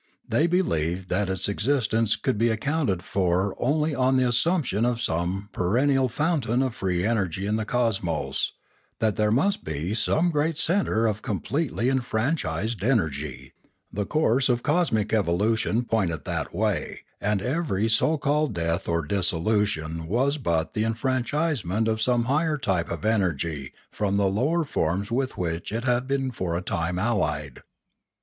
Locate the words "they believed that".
0.27-1.29